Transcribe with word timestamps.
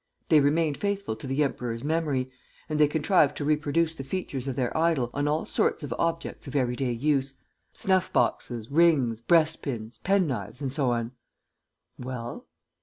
They 0.29 0.39
remained 0.39 0.77
faithful 0.77 1.15
to 1.17 1.27
the 1.27 1.43
emperor's 1.43 1.83
memory; 1.83 2.27
and 2.67 2.79
they 2.79 2.87
contrived 2.87 3.37
to 3.37 3.45
reproduce 3.45 3.93
the 3.93 4.03
features 4.03 4.47
of 4.47 4.55
their 4.55 4.75
idol 4.75 5.11
on 5.13 5.27
all 5.27 5.45
sorts 5.45 5.83
of 5.83 5.93
objects 5.99 6.47
of 6.47 6.55
everyday 6.55 6.91
use; 6.91 7.35
snuff 7.71 8.11
boxes, 8.11 8.71
rings, 8.71 9.21
breast 9.21 9.61
pins, 9.61 9.99
pen 9.99 10.25
knives 10.25 10.59
and 10.59 10.71
so 10.73 10.89
on." 10.89 11.11
"Well?" 11.99 12.47